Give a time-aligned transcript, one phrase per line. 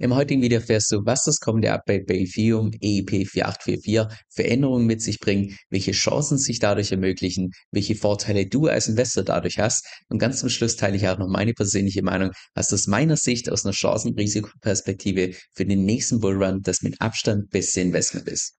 [0.00, 4.86] Im heutigen Video erfährst du, was das kommende Update bei Ethereum EIP 4844 für Änderungen
[4.86, 9.88] mit sich bringt, welche Chancen sich dadurch ermöglichen, welche Vorteile du als Investor dadurch hast
[10.08, 13.50] und ganz zum Schluss teile ich auch noch meine persönliche Meinung, was aus meiner Sicht
[13.50, 18.54] aus einer Chancen-Risikoperspektive für den nächsten Bullrun das mit Abstand beste Investment ist.